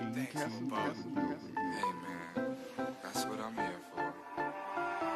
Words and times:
Thanks, 0.00 0.54
Bob. 0.62 0.94
Hey, 1.14 1.92
man, 1.92 2.56
that's 3.02 3.26
what 3.26 3.38
I'm 3.38 3.54
here 3.54 3.80
for. 3.94 4.14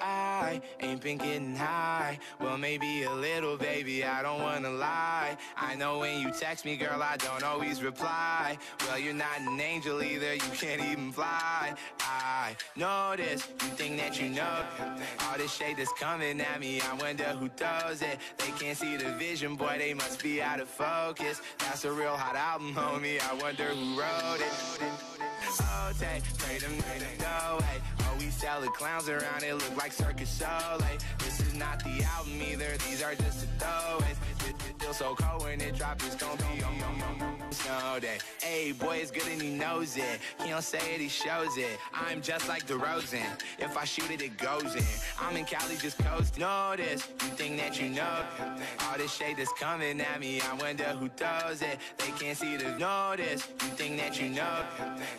I 0.02 0.60
ain't 0.80 1.00
been 1.00 1.16
getting 1.16 1.56
high. 1.56 2.18
Well, 2.38 2.58
maybe 2.58 3.04
a 3.04 3.12
little, 3.12 3.56
baby, 3.56 4.04
I 4.04 4.22
don't 4.22 4.42
wanna 4.42 4.70
lie. 4.70 5.38
I 5.56 5.74
know 5.74 6.00
when 6.00 6.20
you 6.20 6.30
text 6.38 6.66
me, 6.66 6.76
girl, 6.76 7.02
I 7.02 7.16
don't 7.16 7.42
always 7.42 7.82
reply. 7.82 8.58
Well, 8.86 8.98
you're 8.98 9.14
not 9.14 9.40
an 9.40 9.58
angel 9.58 10.02
either, 10.02 10.34
you 10.34 10.50
can't 10.52 10.82
even 10.82 11.12
fly. 11.12 11.72
Know 12.76 13.14
this, 13.16 13.46
you 13.48 13.68
think 13.76 13.98
that 13.98 14.20
you 14.20 14.30
know. 14.30 14.64
All 15.20 15.38
this 15.38 15.54
shade 15.54 15.76
that's 15.76 15.92
coming 15.92 16.40
at 16.40 16.60
me, 16.60 16.80
I 16.80 16.94
wonder 16.94 17.24
who 17.24 17.48
does 17.56 18.02
it. 18.02 18.18
They 18.38 18.50
can't 18.58 18.76
see 18.76 18.96
the 18.96 19.10
vision, 19.12 19.56
boy, 19.56 19.76
they 19.78 19.94
must 19.94 20.22
be 20.22 20.42
out 20.42 20.60
of 20.60 20.68
focus. 20.68 21.40
That's 21.58 21.84
a 21.84 21.92
real 21.92 22.16
hot 22.16 22.36
album, 22.36 22.74
homie, 22.74 23.20
I 23.20 23.34
wonder 23.34 23.68
who 23.68 24.00
wrote 24.00 24.40
it. 24.40 24.52
Oh, 25.60 25.92
take, 25.98 26.22
pray 26.38 26.58
them, 26.58 26.76
them, 26.78 27.18
go 27.18 27.56
away. 27.56 27.80
Oh, 28.00 28.16
we 28.18 28.30
sell 28.30 28.60
the 28.60 28.68
clowns 28.68 29.08
around, 29.08 29.42
it 29.42 29.54
look 29.54 29.76
like 29.76 29.92
Circus 29.92 30.30
Soleil. 30.30 30.98
This 31.18 31.40
is 31.40 31.54
not 31.54 31.80
the 31.84 32.02
album 32.16 32.40
either, 32.42 32.76
these 32.88 33.02
are 33.02 33.14
just 33.14 33.40
the 33.40 33.64
throwaways. 33.64 34.16
It, 34.48 34.54
feels 34.78 34.98
so 34.98 35.14
cold 35.14 35.42
when 35.42 35.60
it 35.60 35.76
drop, 35.76 36.02
it's 36.04 36.16
gonna 36.16 36.36
be 36.36 36.62
on, 36.62 36.74
snow 37.54 37.98
day. 38.00 38.18
Hey, 38.42 38.72
boy, 38.72 38.96
it's 38.96 39.10
good 39.10 39.26
and 39.28 39.40
he 39.40 39.50
knows 39.50 39.96
it. 39.96 40.18
He 40.42 40.50
don't 40.50 40.62
say 40.62 40.78
it, 40.94 41.00
he 41.00 41.08
shows 41.08 41.56
it. 41.56 41.78
I'm 41.92 42.20
just 42.20 42.48
like 42.48 42.66
DeRozan. 42.66 43.40
If 43.58 43.76
I 43.76 43.84
shoot 43.84 44.10
it, 44.10 44.20
it 44.20 44.36
goes 44.36 44.74
in. 44.74 44.84
I'm 45.20 45.36
in 45.36 45.44
Cali, 45.44 45.76
just 45.76 45.98
coast. 45.98 46.34
This, 46.34 47.08
you 47.22 47.28
think 47.36 47.58
that 47.58 47.80
you 47.80 47.90
know. 47.90 48.24
All 48.80 48.98
this 48.98 49.14
shade 49.14 49.36
that's 49.38 49.52
coming 49.52 50.00
at 50.00 50.20
me, 50.20 50.40
I 50.40 50.54
wonder 50.54 50.84
who 50.84 51.08
throws 51.08 51.62
it. 51.62 51.78
They 51.98 52.10
can't 52.18 52.36
see 52.36 52.56
the 52.56 52.76
notice. 52.78 53.48
You 53.62 53.68
think 53.76 53.98
that 53.98 54.20
you 54.20 54.30
know. 54.30 54.64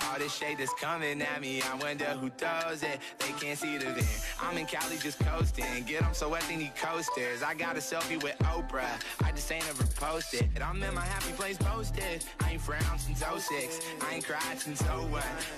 All 0.01 0.19
this 0.19 0.35
shade 0.35 0.57
that's 0.57 0.73
coming 0.73 1.21
at 1.21 1.41
me, 1.41 1.61
I 1.61 1.75
wonder 1.75 2.05
who 2.05 2.29
throws 2.29 2.83
it. 2.83 2.99
They 3.19 3.31
can't 3.39 3.57
see 3.57 3.77
the 3.77 3.85
vent. 3.85 4.25
I'm 4.41 4.57
in 4.57 4.65
Cali, 4.65 4.97
just 4.97 5.19
coasting. 5.19 5.83
Get 5.85 6.01
them 6.01 6.13
so 6.13 6.29
wet, 6.29 6.43
they 6.49 6.57
need 6.57 6.75
coasters. 6.75 7.41
I 7.41 7.53
got 7.53 7.75
a 7.75 7.79
selfie 7.79 8.21
with 8.21 8.37
Oprah. 8.39 8.99
I 9.23 9.31
just 9.31 9.51
ain't 9.51 9.67
ever 9.69 9.83
posted. 9.95 10.49
And 10.55 10.63
I'm 10.63 10.81
in 10.81 10.93
my 10.93 11.01
happy 11.01 11.33
place 11.33 11.57
posted. 11.57 12.23
I 12.41 12.51
ain't 12.51 12.61
frowned 12.61 12.99
since 12.99 13.19
06. 13.19 13.79
I 14.01 14.15
ain't 14.15 14.25
cried 14.25 14.59
since 14.59 14.81
01. 14.81 15.09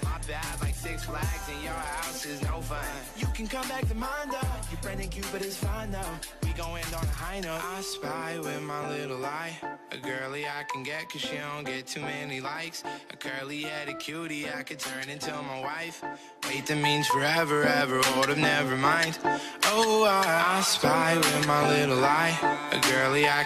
My 0.04 0.20
bad, 0.28 0.62
like 0.62 0.76
Six 0.76 1.06
Flags, 1.06 1.50
and 1.54 1.64
your 1.64 1.74
house 1.74 2.26
is 2.26 2.42
no 2.44 2.62
fun. 2.62 2.86
You 3.18 3.28
can 3.34 3.48
come 3.48 3.68
back 3.68 3.88
to 3.88 3.96
mine 3.96 4.30
though. 4.30 4.48
You 4.72 4.78
Brendan 4.82 5.10
Cupid 5.10 5.42
is 5.42 5.58
fine 5.58 5.92
though. 5.92 6.16
We 6.44 6.52
gon' 6.54 6.78
end 6.78 6.94
on 6.94 7.04
a 7.04 7.08
high 7.08 7.40
note. 7.40 7.62
I 7.64 7.82
spy 7.82 8.40
with 8.40 8.62
my 8.62 8.90
little 8.90 9.26
eye. 9.26 9.58
A 9.92 9.98
girly 9.98 10.46
I 10.46 10.64
can 10.72 10.84
get 10.84 11.10
cause 11.10 11.22
she 11.22 11.38
don't 11.38 11.64
get 11.64 11.88
too 11.88 12.02
many 12.02 12.42
likes. 12.42 12.84
A 13.12 13.16
curly 13.16 13.62
headed 13.62 14.00
cutie 14.00 14.48
I 14.50 14.64
could 14.64 14.80
turn 14.80 15.10
into 15.10 15.32
my 15.32 15.62
wife. 15.62 16.04
Wait, 16.48 16.66
that 16.68 16.78
means 16.82 17.08
forever, 17.08 17.64
ever. 17.64 18.02
Hold 18.04 18.30
up, 18.30 18.38
never 18.38 18.76
mind. 18.76 19.18
Oh, 19.66 20.04
I, 20.04 20.58
I 20.58 20.62
spy 20.62 21.18
with 21.18 21.48
my 21.48 21.68
little 21.70 22.04
eye. 22.04 22.36
A 22.72 22.80
girly 22.92 23.28
I 23.28 23.44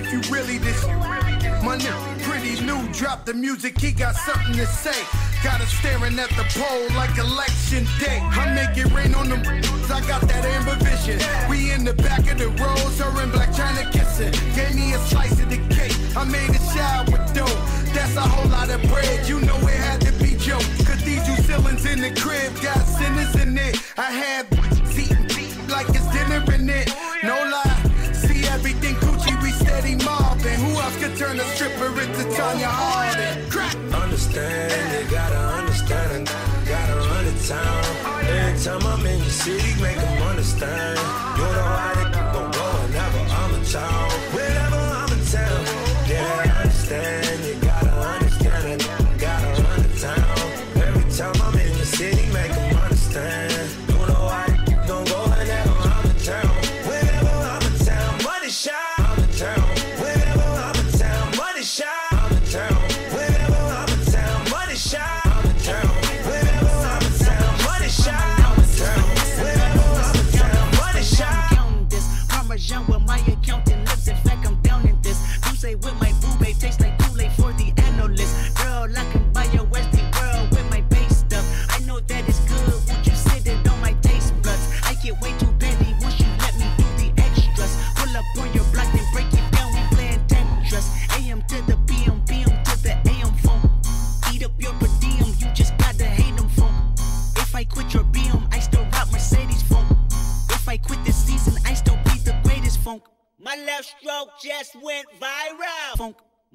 if 0.00 0.12
you 0.12 0.20
really 0.32 0.58
this. 0.58 0.84
Nigga 1.60 2.22
pretty 2.22 2.60
new, 2.64 2.88
drop 2.92 3.24
the 3.24 3.34
music, 3.34 3.78
he 3.80 3.92
got 3.92 4.14
something 4.16 4.54
to 4.54 4.66
say. 4.66 5.00
Got 5.44 5.60
us 5.60 5.72
staring 5.72 6.18
at 6.18 6.30
the 6.30 6.44
pole 6.56 6.96
like 6.96 7.16
election 7.18 7.86
day. 7.98 8.18
I 8.20 8.52
make 8.54 8.76
it 8.76 8.90
rain 8.92 9.14
on 9.14 9.28
them, 9.28 9.40
I 9.90 10.00
got 10.08 10.22
that 10.22 10.44
amber 10.44 10.76
vision. 10.84 11.18
We 11.48 11.72
in 11.72 11.84
the 11.84 11.94
back 11.94 12.30
of 12.30 12.38
the 12.38 12.48
roads, 12.48 12.98
her 13.00 13.22
in 13.22 13.30
Blac 13.30 13.54
Chyna 13.54 13.92
kissing. 13.92 14.32
Gave 14.54 14.74
me 14.74 14.94
a 14.94 14.98
slice 14.98 15.38
of 15.40 15.48
the 15.50 15.60
cake, 15.74 15.96
I 16.16 16.24
made 16.24 16.50
a 16.50 16.60
shower 16.72 17.04
with 17.12 17.34
dough. 17.34 17.60
That's 17.92 18.16
a 18.16 18.22
whole 18.22 18.48
lot 18.50 18.70
of 18.70 18.82
bread, 18.88 19.28
you 19.28 19.40
know 19.40 19.56
it 19.68 19.80
had 19.88 20.00
to 20.02 20.12
be 20.12 20.36
Joe. 20.36 20.60
Cathedral 20.84 21.36
ceilings 21.48 21.84
in 21.84 22.00
the 22.00 22.12
crib, 22.20 22.52
got 22.62 22.82
sinners 22.86 23.34
in 23.36 23.56
it. 23.58 23.76
I 23.98 24.10
had 24.10 24.46
eating 24.96 25.68
like 25.68 25.88
it's 25.90 26.06
dinner 26.12 26.42
in 26.54 26.68
it. 26.68 26.88
No 27.22 27.36
lie, 27.36 27.89
turn 31.16 31.38
a 31.40 31.44
stripper 31.54 31.88
into 32.00 32.24
Tonya 32.36 32.68
Harding? 32.68 33.92
Understand, 33.92 35.04
you 35.04 35.10
gotta 35.10 35.38
understand, 35.58 36.30
gotta 36.66 36.94
run 37.08 37.24
the 37.24 37.34
town. 37.46 37.84
Every 38.26 38.62
time 38.62 38.82
I'm 38.86 39.06
in 39.06 39.18
your 39.18 39.28
city, 39.28 39.80
make 39.80 39.96
them 39.96 40.22
understand. 40.22 40.98
You 41.38 41.44
know 41.44 41.62
how 41.62 42.00
it 42.02 42.12
gon' 42.12 42.50
go 42.52 42.66
whenever 42.82 43.18
I'm 43.38 43.54
in 43.54 43.64
town. 43.64 44.59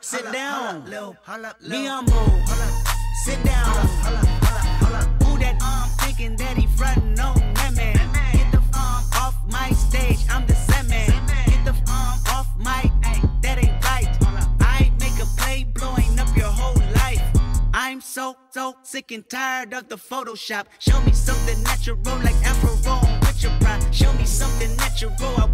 Sit 0.00 0.32
down. 0.32 0.82
Be 1.68 1.86
humble. 1.86 2.12
Sit 3.24 3.42
down. 3.44 3.86
Who 5.22 5.38
that 5.38 5.62
um 5.62 5.88
thinking 6.00 6.34
that 6.36 6.56
he 6.56 6.66
frontin' 6.66 7.20
on 7.20 7.38
that 7.54 7.74
man? 7.76 7.94
Get 8.32 8.50
the 8.50 8.58
um 8.58 9.04
off 9.14 9.36
my 9.48 9.70
stage. 9.70 10.18
I'm 10.28 10.44
the 10.46 10.56
same 10.56 10.88
man. 10.88 11.10
Get 11.46 11.64
the 11.64 11.70
um 11.92 12.18
off 12.34 12.48
my 12.58 12.90
ay, 13.04 13.22
that 13.42 13.58
ain't 13.58 13.84
right. 13.84 14.08
I 14.60 14.90
make 14.98 15.18
a 15.22 15.26
play 15.38 15.62
blowing 15.62 16.18
up 16.18 16.36
your 16.36 16.50
whole 16.50 16.82
life. 16.94 17.22
I'm 17.72 18.00
so 18.00 18.36
so 18.50 18.74
sick 18.82 19.12
and 19.12 19.28
tired 19.28 19.72
of 19.72 19.88
the 19.88 19.96
Photoshop. 19.96 20.66
Show 20.80 21.00
me 21.02 21.12
something 21.12 21.62
natural 21.62 21.96
like 22.24 22.34
Afro 22.44 22.74
with 23.20 23.40
your 23.42 23.52
pride. 23.60 23.94
Show 23.94 24.12
me 24.14 24.24
something 24.24 24.74
natural. 24.76 25.12
I 25.38 25.46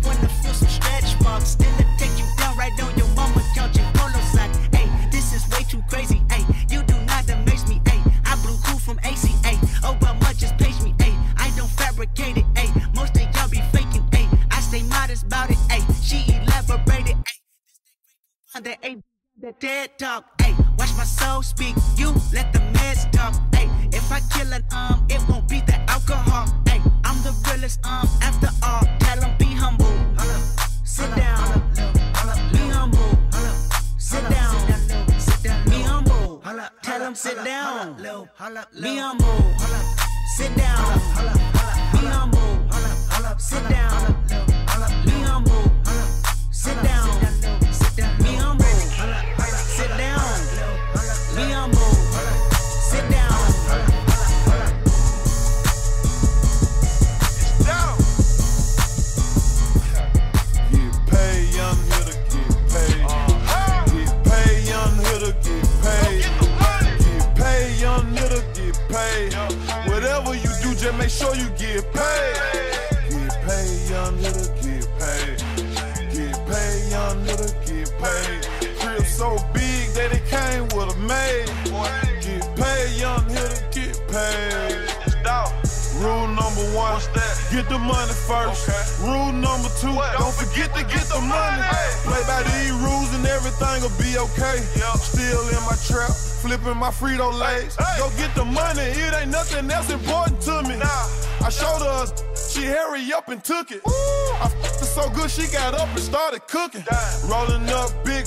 the 87.76 87.84
money 87.84 88.12
first. 88.12 89.00
Rule 89.00 89.32
number 89.32 89.68
two, 89.80 89.92
don't 90.18 90.34
forget 90.34 90.74
to 90.74 90.82
get 90.84 91.04
the 91.12 91.20
money. 91.20 91.62
Play 92.08 92.22
by 92.26 92.42
these 92.42 92.72
rules 92.72 93.12
and 93.14 93.26
everything 93.26 93.82
will 93.82 93.96
be 94.00 94.16
okay. 94.18 94.58
Still 94.96 95.48
in 95.48 95.62
my 95.68 95.76
trap, 95.84 96.10
flipping 96.10 96.76
my 96.76 96.90
Frito 96.90 97.28
Lays. 97.32 97.76
Go 97.98 98.10
get 98.16 98.34
the 98.34 98.44
money, 98.44 98.82
it 98.82 99.14
ain't 99.14 99.30
nothing 99.30 99.70
else 99.70 99.90
important 99.90 100.40
to 100.42 100.62
me. 100.62 100.76
I 100.80 101.50
showed 101.50 101.82
her, 101.84 102.06
she 102.50 102.64
hurry 102.64 103.12
up 103.12 103.28
and 103.28 103.42
took 103.44 103.70
it. 103.70 103.82
I 103.86 104.46
f***ed 104.46 104.80
her 104.80 104.86
so 104.86 105.10
good, 105.10 105.30
she 105.30 105.46
got 105.52 105.74
up 105.74 105.88
and 105.88 106.00
started 106.00 106.46
cooking. 106.48 106.84
Rolling 107.28 107.68
up 107.70 107.90
big 108.04 108.24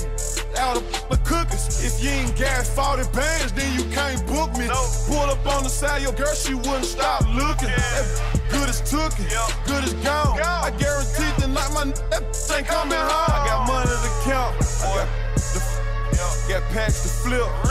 out 0.60 0.76
of 0.76 0.84
the 1.08 1.16
cookies. 1.24 1.80
If 1.80 2.04
you 2.04 2.10
ain't 2.10 2.36
gas 2.36 2.68
40 2.76 3.08
bands, 3.16 3.52
then 3.52 3.68
you 3.72 3.84
can't 3.90 4.20
book 4.28 4.52
me. 4.60 4.68
Pull 5.08 5.26
up 5.32 5.44
on 5.56 5.64
the 5.64 5.72
side, 5.72 6.02
your 6.02 6.12
girl, 6.12 6.34
she 6.34 6.54
wouldn't 6.54 6.84
stop 6.84 7.24
looking. 7.32 7.72
That 7.72 8.04
good 8.52 8.68
as 8.68 8.80
took 8.84 9.16
it, 9.18 9.32
good 9.64 9.82
as 9.84 9.94
gone. 10.04 10.38
I 10.38 10.70
guarantee 10.76 11.32
tonight 11.40 11.72
my 11.72 11.88
that 12.12 12.22
ain't 12.52 12.66
coming 12.68 13.00
home. 13.00 13.30
I 13.32 13.40
got 13.48 13.66
money 13.66 13.88
to 13.88 14.12
count. 14.28 14.52
I 16.20 16.52
got 16.52 16.62
packs 16.74 17.02
to 17.02 17.08
flip, 17.08 17.40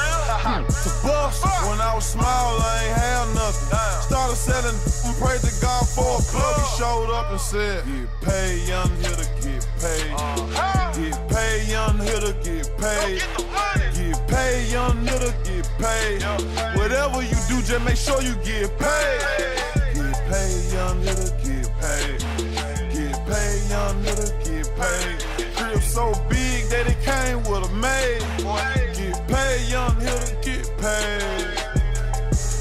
to 0.83 0.89
bust. 1.05 1.45
When 1.69 1.79
I 1.79 1.93
was 1.93 2.05
small, 2.05 2.25
I 2.25 2.85
ain't 2.85 2.97
have 2.97 3.27
nothing. 3.35 3.77
Started 4.01 4.35
selling, 4.35 4.77
and 5.05 5.15
prayed 5.21 5.41
to 5.41 5.53
God 5.61 5.87
for 5.87 6.17
a 6.17 6.23
plug. 6.31 6.55
He 6.57 6.77
showed 6.79 7.11
up 7.13 7.29
and 7.29 7.39
said, 7.39 7.85
Get 7.85 8.09
paid, 8.21 8.67
young 8.67 8.89
to 9.03 9.27
get 9.41 9.67
paid. 9.79 10.78
Get 10.99 11.29
paid, 11.29 11.69
young 11.69 11.97
hitter, 11.99 12.33
get 12.43 12.77
paid. 12.77 13.23
Get 13.95 14.27
paid, 14.27 14.69
young 14.69 14.97
hitter, 15.07 15.33
get 15.45 15.65
paid. 15.79 16.21
Whatever 16.77 17.23
you 17.23 17.37
do, 17.47 17.61
just 17.61 17.85
make 17.85 17.95
sure 17.95 18.21
you 18.21 18.35
get 18.43 18.77
paid. 18.77 19.19
Get 19.95 20.19
paid, 20.27 20.73
young 20.73 21.01
hitter, 21.01 21.31
get 21.41 21.71
paid. 21.79 22.19
Get 22.91 23.15
paid, 23.27 23.69
young 23.69 24.03
hitter, 24.03 24.29
get 24.43 24.67
paid. 24.75 25.23
Crib 25.55 25.81
so 25.81 26.11
big 26.27 26.67
that 26.67 26.85
it 26.87 26.99
came 27.01 27.43
with 27.43 27.63
a 27.63 27.73
maid. 27.75 28.19
Get 28.97 29.25
paid, 29.29 29.69
young 29.69 29.95
hitter, 30.01 30.35
get 30.41 30.67
paid. 30.77 31.47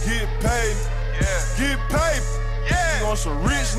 Get 0.06 0.28
paid, 0.38 0.76
get 1.58 1.78
paid. 1.90 2.22
We 3.00 3.04
on 3.04 3.16
some 3.16 3.42
rich, 3.42 3.74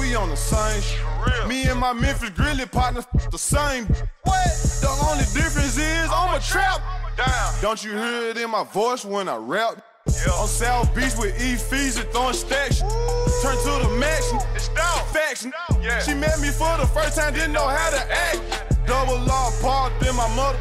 we 0.00 0.16
on 0.16 0.30
the 0.30 0.36
same. 0.36 1.13
Me 1.48 1.64
and 1.64 1.78
my 1.78 1.92
Memphis 1.92 2.30
Grizzly 2.30 2.66
partners 2.66 3.06
the 3.30 3.38
same. 3.38 3.86
What? 4.22 4.46
The 4.80 4.88
only 5.08 5.24
difference 5.34 5.78
is 5.78 6.08
I'm 6.10 6.34
a 6.34 6.40
trap. 6.40 6.80
Don't 7.60 7.82
you 7.84 7.92
hear 7.92 8.30
it 8.30 8.36
in 8.36 8.50
my 8.50 8.64
voice 8.64 9.04
when 9.04 9.28
I 9.28 9.36
rap? 9.36 9.82
Yeah. 10.06 10.32
On 10.32 10.46
South 10.46 10.94
Beach 10.94 11.16
with 11.16 11.40
E 11.40 11.52
and 11.52 12.08
throwing 12.10 12.34
stacks. 12.34 12.80
Turn 12.80 13.56
to 13.56 13.86
the 13.86 13.96
max. 13.98 14.32
It's 14.54 14.68
down. 14.68 15.04
Facts. 15.06 15.46
She 16.04 16.14
met 16.14 16.40
me 16.40 16.48
for 16.48 16.76
the 16.76 16.86
first 16.86 17.16
time, 17.16 17.32
didn't 17.32 17.52
know 17.52 17.66
how 17.66 17.90
to 17.90 18.12
act. 18.12 18.86
Double 18.86 19.18
law 19.20 19.50
parked 19.62 20.04
in 20.06 20.14
my 20.14 20.28
mother 20.36 20.58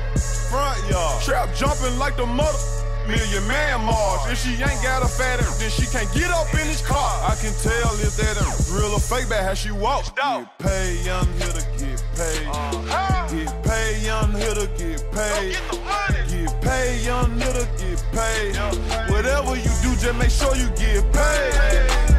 front 0.53 0.89
yard. 0.89 1.21
Trap 1.23 1.55
jumping 1.55 1.97
like 1.97 2.15
the 2.15 2.25
mother. 2.25 2.82
Million 3.07 3.45
man 3.47 3.81
Mars. 3.85 4.31
If 4.31 4.39
she 4.39 4.51
ain't 4.51 4.81
got 4.81 5.03
a 5.03 5.07
fat 5.07 5.39
ass, 5.39 5.57
then 5.59 5.69
she 5.69 5.85
can't 5.85 6.11
get 6.13 6.31
up 6.31 6.47
in 6.53 6.67
this 6.67 6.85
car. 6.85 7.11
I 7.23 7.35
can 7.35 7.53
tell 7.59 7.93
if 7.99 8.15
that 8.15 8.37
a 8.39 8.73
real 8.73 8.93
or 8.93 8.99
fake 8.99 9.29
by 9.29 9.43
how 9.43 9.53
she 9.53 9.71
walks. 9.71 10.09
Get 10.11 10.59
paid, 10.59 11.05
young 11.05 11.27
hitter, 11.33 11.65
get 11.77 12.03
paid. 12.15 12.47
Get 13.29 13.63
paid, 13.63 14.03
young 14.03 14.31
hitter, 14.31 14.67
get 14.77 15.11
paid. 15.11 15.57
Get 16.29 16.61
paid, 16.61 17.05
young 17.05 17.31
hitter, 17.39 17.67
get 17.77 18.03
paid. 18.11 18.55
Whatever 19.11 19.55
you 19.55 19.71
do, 19.83 19.95
just 19.99 20.15
make 20.17 20.31
sure 20.31 20.55
you 20.55 20.69
get 20.79 21.03
paid. 21.11 21.53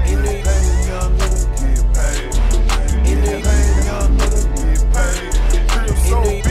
Get 0.04 0.20
paid, 0.44 0.86
young 0.86 1.12
hitter, 1.16 1.48
get 1.60 1.82
paid. 1.96 2.32
Get 3.04 3.42
paid, 3.42 3.84
young 3.88 4.12
hitter, 4.20 4.44
get 4.52 4.82
paid. 4.92 5.32
Crib 5.68 5.96
so 5.96 6.43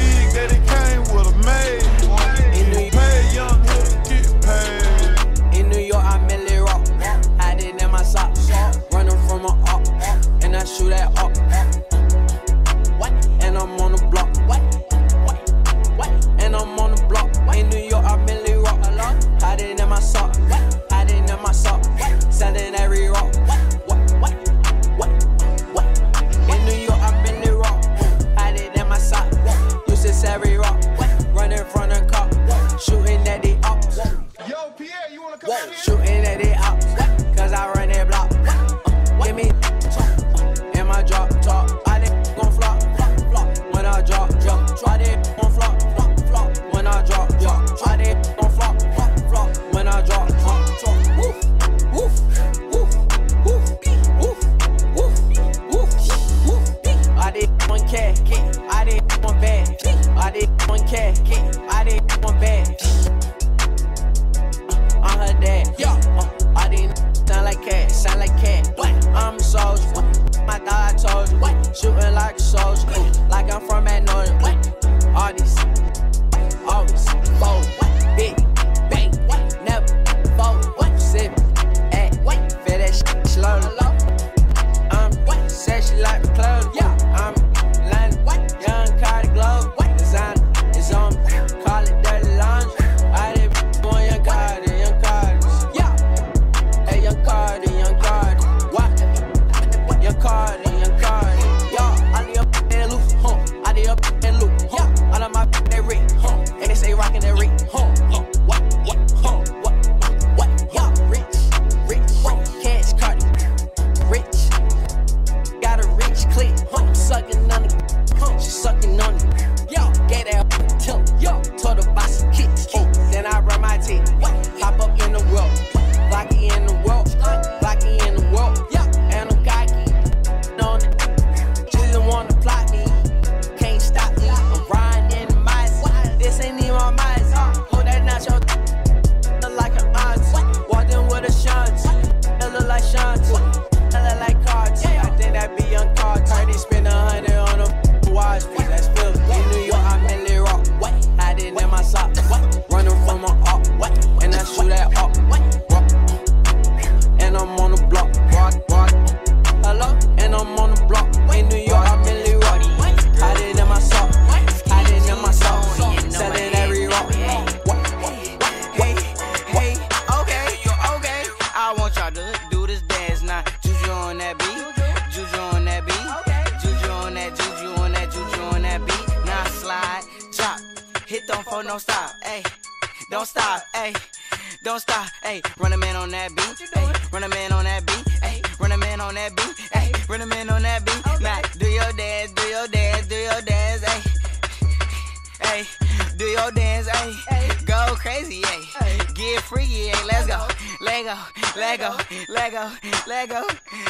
Lego, 201.03 201.19
Lego, 201.57 201.98
Lego, 202.29 202.72
Lego. 203.07 203.43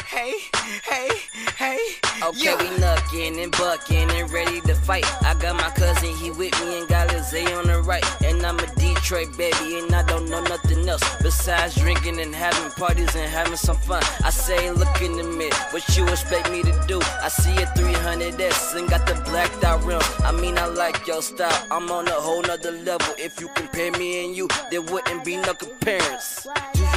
Hey, 0.06 0.34
hey, 0.82 1.08
hey. 1.56 1.78
Okay, 2.20 2.38
Yeah. 2.44 2.56
we 2.58 2.68
knuckin' 2.80 3.40
and 3.40 3.52
buckin' 3.52 4.10
and 4.10 4.32
ready 4.32 4.60
to 4.62 4.74
fight. 4.74 5.06
I 5.22 5.34
got 5.34 5.54
my 5.54 5.70
cousin, 5.70 6.10
he 6.16 6.32
with 6.32 6.58
me 6.64 6.80
and 6.80 6.88
got 6.88 7.12
Lizzie 7.12 7.46
on 7.52 7.68
the 7.68 7.82
right. 7.82 8.04
And 8.24 8.44
I'm 8.44 8.58
a 8.58 8.66
Detroit 8.74 9.36
baby, 9.36 9.78
and 9.78 9.94
I 9.94 10.02
don't 10.02 10.28
know 10.28 10.42
nothing 10.42 10.88
else 10.88 11.04
besides 11.22 11.76
drinking 11.76 12.18
and 12.18 12.34
having 12.34 12.72
parties 12.72 13.14
and 13.14 13.30
having 13.30 13.56
some 13.56 13.76
fun. 13.76 14.02
I 14.24 14.30
say, 14.30 14.72
look 14.72 15.00
in 15.00 15.16
the 15.16 15.22
mirror, 15.22 15.54
what 15.70 15.84
you 15.96 16.08
expect 16.08 16.50
me 16.50 16.62
to 16.62 16.84
do? 16.88 17.00
I 17.22 17.28
see 17.28 17.54
a 17.62 17.66
300S 17.78 18.74
and 18.76 18.88
got 18.88 19.06
the 19.06 19.14
blacked 19.30 19.62
out 19.62 19.84
rims. 19.84 20.04
I 20.24 20.32
mean, 20.32 20.58
I 20.58 20.66
like 20.66 21.06
your 21.06 21.22
style, 21.22 21.64
I'm 21.70 21.90
on 21.92 22.08
a 22.08 22.12
whole 22.26 22.42
nother 22.42 22.72
level. 22.72 23.14
If 23.18 23.40
you 23.40 23.48
compare 23.54 23.92
me 23.92 24.24
and 24.24 24.36
you, 24.36 24.48
there 24.72 24.82
wouldn't 24.82 25.24
be 25.24 25.36
no 25.36 25.54
comparison. 25.54 26.52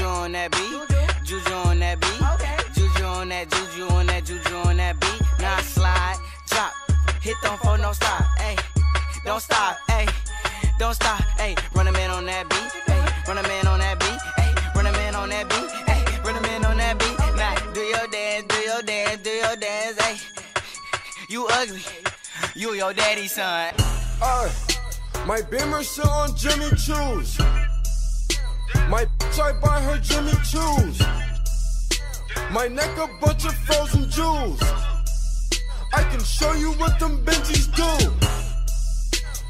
Juju 0.07 0.19
on 0.23 0.31
that 0.31 0.51
beat, 0.51 1.25
Juju 1.25 1.53
on 1.53 1.79
that 1.79 1.99
beat, 1.99 2.75
Juju 2.75 3.03
on 3.03 3.27
that, 3.27 3.49
Juju 3.51 3.87
on 3.93 4.05
that, 4.07 4.23
Juju 4.23 4.55
on 4.55 4.77
that 4.77 4.99
beat. 5.01 5.21
Now 5.41 5.59
slide, 5.59 6.15
drop, 6.47 6.71
hit 7.21 7.35
don't 7.43 7.59
for 7.59 7.77
no 7.77 7.91
stop, 7.91 8.23
hey. 8.37 8.55
Don't 9.25 9.41
stop, 9.41 9.77
hey. 9.89 10.07
Don't 10.79 10.93
stop, 10.93 11.19
hey. 11.37 11.55
Run 11.75 11.87
a 11.87 11.91
man 11.91 12.09
on 12.09 12.25
that 12.25 12.47
beat, 12.47 12.71
hey. 12.87 13.03
Run 13.27 13.37
a 13.37 13.43
man 13.43 13.67
on 13.67 13.79
that 13.79 13.99
beat, 13.99 14.21
hey. 14.37 14.55
Run 14.75 14.85
a 14.85 14.91
man 14.93 15.13
on 15.13 15.27
that 15.27 15.49
beat, 15.49 15.71
hey. 15.91 16.21
Run 16.23 16.37
a 16.37 16.41
man 16.41 16.63
on 16.63 16.77
that 16.77 16.97
beat. 16.97 17.19
Now 17.35 17.73
do 17.73 17.81
your 17.81 18.07
dance, 18.07 18.45
do 18.47 18.55
your 18.55 18.81
dance, 18.81 19.21
do 19.21 19.29
your 19.29 19.55
dance, 19.57 20.01
hey. 20.01 20.17
You 21.27 21.47
ugly, 21.51 21.83
you 22.55 22.71
your 22.75 22.93
daddy's 22.93 23.33
son. 23.33 23.73
Ay, 24.21 24.51
my 25.25 25.41
Beamer 25.41 25.83
sit 25.83 26.05
on 26.05 26.33
Jimmy 26.37 26.69
Choo's. 26.77 27.37
My 28.89 29.05
bitch, 29.17 29.39
I 29.39 29.51
buy 29.59 29.81
her 29.81 29.97
Jimmy 29.99 30.33
Choo's. 30.49 30.99
My 32.51 32.67
neck 32.67 32.97
a 32.97 33.07
bunch 33.19 33.45
of 33.45 33.53
frozen 33.53 34.09
jewels. 34.09 34.61
I 35.93 36.03
can 36.03 36.23
show 36.23 36.53
you 36.53 36.71
what 36.73 36.99
them 36.99 37.23
Benjis 37.25 37.67
do. 37.75 38.11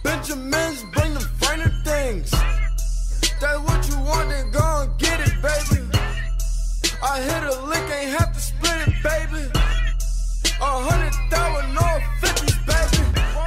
Benjamins 0.04 0.84
bring 0.94 1.14
the 1.14 1.20
finer 1.20 1.72
things. 1.84 2.32
That's 3.40 3.60
what 3.60 3.88
you 3.90 4.00
want, 4.00 4.30
then 4.30 4.52
go 4.52 4.82
and 4.82 4.98
get 4.98 5.20
it, 5.20 5.34
baby. 5.42 5.84
I 7.04 7.22
hit 7.22 7.44
a 7.44 7.62
lick, 7.66 7.84
ain't 7.92 8.18
have 8.18 8.34
to 8.34 8.40
split 8.40 8.88
it, 8.88 9.04
baby. 9.04 9.44
A 10.60 10.72
hundred 10.90 11.14
thousand 11.30 11.78
all 11.78 12.00
fifties, 12.20 12.58
baby. 12.66 13.04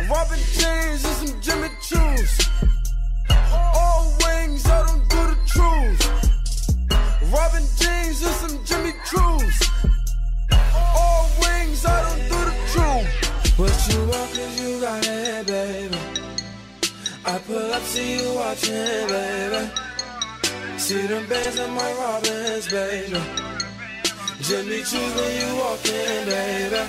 Robin 0.08 0.38
jeans 0.54 1.04
and 1.04 1.28
some 1.28 1.40
Jimmy 1.40 1.68
Choos. 1.82 2.48
All 3.52 4.14
wings, 4.22 4.64
I 4.66 4.86
don't. 4.86 4.99
Robin 7.32 7.62
jeans 7.78 8.22
and 8.22 8.34
some 8.42 8.64
Jimmy 8.64 8.92
Choos. 9.06 9.58
All 10.74 11.30
wings, 11.40 11.86
I 11.86 12.02
don't 12.06 12.22
do 12.32 12.38
the 12.48 12.56
true. 12.72 13.02
What 13.56 13.74
you 13.88 13.98
want, 14.10 14.30
cause 14.34 14.60
you 14.60 14.80
got 14.80 15.06
it, 15.06 15.46
baby. 15.46 15.98
I 17.24 17.38
pull 17.38 17.72
up, 17.72 17.82
see 17.82 18.18
you 18.18 18.34
watching, 18.34 19.06
baby. 19.14 19.70
See 20.78 21.06
them 21.06 21.26
bands 21.28 21.58
in 21.58 21.70
my 21.70 21.92
Robins, 21.92 22.66
baby. 22.68 23.20
Jimmy 24.40 24.80
Choos 24.82 25.12
when 25.16 25.30
you 25.40 25.50
walk 25.60 25.86
in, 25.86 26.26
baby. 26.26 26.82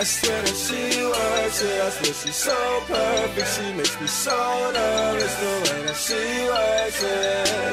I 0.00 0.04
swear 0.04 0.42
that 0.42 0.54
she 0.54 1.02
works 1.02 1.62
it. 1.62 1.80
I 1.80 1.90
swear 1.90 2.14
she's 2.14 2.36
so 2.36 2.56
perfect. 2.86 3.48
She 3.54 3.72
makes 3.72 4.00
me 4.00 4.06
so 4.06 4.70
nervous 4.70 5.34
the 5.40 5.52
way 5.64 5.82
that 5.86 5.96
she 5.96 6.22
works 6.46 7.02
it. 7.02 7.67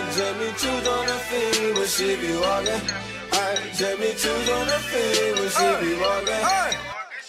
She 1.95 2.13
be 2.17 2.35
walking. 2.35 2.81
Aye, 3.31 3.71
Jimmy 3.73 4.11
Choos 4.19 4.49
on 4.53 4.67
her 4.67 4.83
feet 4.91 5.31
when 5.39 5.47
she 5.47 5.85
be 5.85 5.95
walking. 5.95 6.43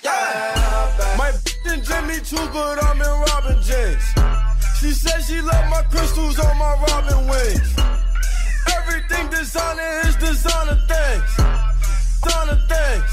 Yeah, 0.02 1.14
my 1.16 1.30
in 1.73 1.85
Jimmy 1.85 2.18
Choo, 2.18 2.50
but 2.52 2.82
I'm 2.82 3.00
in 3.00 3.06
Robin 3.30 3.62
jeans. 3.62 4.02
She 4.80 4.90
said 4.90 5.20
she 5.20 5.40
love 5.40 5.70
my 5.70 5.82
crystals 5.82 6.40
on 6.40 6.58
my 6.58 6.75
Robin 6.88 7.28
wings. 7.28 7.76
Everything 8.75 9.30
designer 9.30 10.00
is 10.04 10.16
designer 10.16 10.78
things. 10.90 11.30
Designer 12.25 12.58
things. 12.66 13.11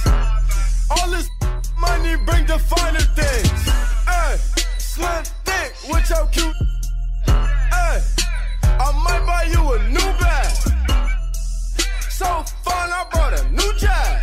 All 0.89 1.11
this 1.11 1.29
money 1.77 2.15
bring 2.25 2.47
the 2.47 2.57
finer 2.57 3.05
things. 3.13 3.61
Hey, 4.09 4.37
slim 4.79 5.23
thick 5.45 5.75
with 5.87 6.09
your 6.09 6.25
cute. 6.29 6.55
Hey, 7.27 8.01
I 8.63 8.91
might 9.05 9.23
buy 9.27 9.43
you 9.51 9.73
a 9.73 9.89
new 9.89 10.19
bag 10.19 10.52
so 12.23 12.43
fun, 12.63 12.89
I 12.99 13.05
brought 13.11 13.33
a 13.39 13.43
new 13.51 13.71
job. 13.83 14.13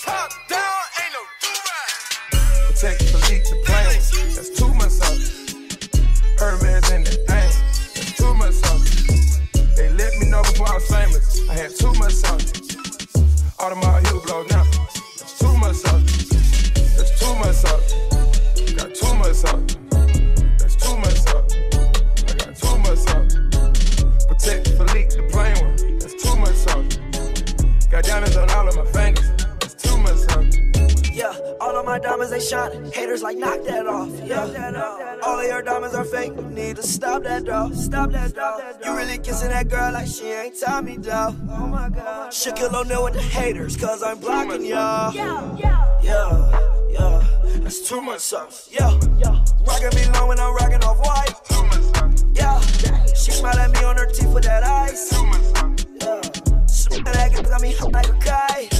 Top 0.00 0.30
down, 0.48 0.80
ain't 1.02 1.12
no 1.16 1.22
do-right. 1.42 1.94
Protect, 2.68 2.98
police, 3.12 3.50
the 3.50 3.56
planes. 3.66 4.36
That's 4.36 4.50
too 4.58 4.72
much 4.74 4.94
sauce. 5.00 5.26
Hermes 6.38 6.90
in 6.92 7.02
the 7.04 7.16
pain. 7.26 7.50
That's 7.94 8.16
too 8.16 8.34
much 8.34 8.54
sauce. 8.54 9.40
They 9.76 9.88
let 9.90 10.12
me 10.18 10.28
know 10.30 10.42
before 10.42 10.68
I 10.68 10.74
was 10.74 10.88
famous. 10.88 11.48
I 11.50 11.54
had 11.54 11.70
too 11.74 11.92
much 11.94 12.14
sauce. 12.14 12.52
Automobile 13.58 14.20
blow 14.24 14.42
now. 14.50 14.55
Months 32.94 33.22
up. 33.22 33.36
Yeah. 34.26 34.46
That 34.46 34.76
off. 34.76 35.22
All 35.22 35.40
of 35.40 35.46
your 35.46 35.62
diamonds 35.62 35.94
are 35.94 36.04
fake. 36.04 36.32
You 36.36 36.42
need 36.42 36.76
to 36.76 36.82
stop 36.82 37.22
that, 37.22 37.44
though. 37.44 37.70
Stop 37.72 38.10
that, 38.12 38.34
though. 38.34 38.70
You 38.84 38.96
really 38.96 39.18
kissing 39.18 39.50
that 39.50 39.68
girl 39.68 39.92
like 39.92 40.06
she 40.06 40.26
ain't 40.26 40.60
Tommy, 40.60 40.96
though. 40.98 41.34
Oh 41.50 41.66
my 41.66 41.88
god. 41.88 42.30
Shaquille 42.32 42.72
O'Neal 42.74 43.04
with 43.04 43.14
the 43.14 43.22
haters, 43.22 43.76
cause 43.76 44.02
I'm 44.02 44.18
blocking 44.18 44.64
y'all. 44.64 45.12
Yeah, 45.14 45.56
yeah, 46.02 46.90
yeah. 46.90 47.22
That's 47.60 47.88
too 47.88 48.00
much 48.00 48.20
sauce. 48.20 48.68
Yeah, 48.70 48.92
rockin' 49.66 49.94
me 49.96 50.04
low 50.14 50.28
when 50.28 50.38
I'm 50.38 50.54
rockin' 50.54 50.82
off 50.84 50.98
white. 51.00 51.34
Yeah, 52.34 52.60
she 53.14 53.32
smile 53.32 53.58
at 53.58 53.72
me 53.72 53.82
on 53.84 53.96
her 53.96 54.06
teeth 54.06 54.32
with 54.32 54.44
that 54.44 54.62
ice. 54.62 55.12
Yeah, 56.00 56.20
smell 56.66 57.02
that 57.02 57.32
got 57.32 57.60
me 57.60 57.74
like 57.90 58.08
a 58.08 58.12
kite. 58.18 58.72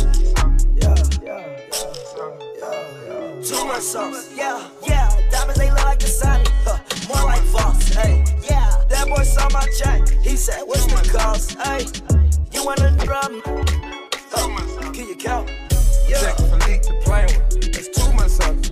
Yeah, 0.75 0.95
yeah, 1.25 1.59
yeah. 1.81 2.07
Too 2.15 3.06
much 3.53 3.83
sauce. 3.83 4.29
Yeah, 4.35 4.69
yeah. 4.83 5.09
Diamonds 5.31 5.59
they 5.59 5.71
look 5.71 5.85
like 5.85 5.99
the 6.01 6.07
Sonic. 6.07 6.49
Huh, 6.65 6.79
more 7.09 7.27
like 7.27 7.43
Voss. 7.43 7.89
Hey, 7.89 8.25
yeah. 8.43 8.83
That 8.89 9.07
boy 9.09 9.23
saw 9.23 9.49
my 9.51 9.67
check. 9.79 10.09
He 10.23 10.37
said, 10.37 10.63
What's 10.67 10.87
the 10.87 11.17
cost? 11.17 11.53
Hey, 11.61 11.87
you 12.53 12.65
want 12.65 12.81
a 12.81 12.91
drum? 13.05 13.43
Huh, 14.31 14.93
can 14.93 15.09
you 15.09 15.17
count? 15.17 15.51
Yeah. 16.09 16.21
Check 16.21 16.37
for 16.37 16.57
leak 16.69 16.83
to 16.83 16.95
play 17.05 17.27
with. 17.27 17.77
It's 17.77 17.89
too 17.89 18.13
much 18.15 18.31
sauce. 18.31 18.66